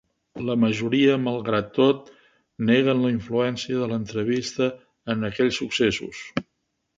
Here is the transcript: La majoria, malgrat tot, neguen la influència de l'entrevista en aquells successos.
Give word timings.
La 0.45 0.53
majoria, 0.61 1.17
malgrat 1.25 1.67
tot, 1.75 2.09
neguen 2.69 3.03
la 3.03 3.11
influència 3.17 3.83
de 3.83 3.91
l'entrevista 3.93 4.71
en 5.17 5.29
aquells 5.31 5.61
successos. 5.63 6.25